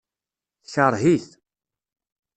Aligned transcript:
Tekṛeh-it. 0.63 1.27